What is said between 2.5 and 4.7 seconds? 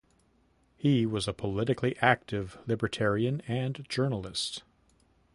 Libertarian and journalist.